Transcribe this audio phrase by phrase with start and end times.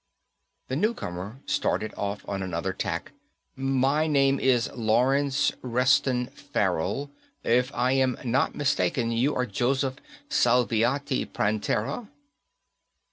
[0.67, 3.11] The newcomer started off on another tack.
[3.55, 7.11] "My name is Lawrence Reston Farrell.
[7.43, 12.07] If I am not mistaken, you are Joseph Salviati Prantera."